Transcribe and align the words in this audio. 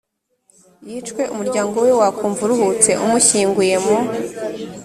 yicwe 0.89 1.21
umuryango 1.33 1.75
we 1.85 1.91
wakumva 1.99 2.41
uruhutse 2.43 2.91
umushyinguye 3.03 3.75
mu 3.85 3.97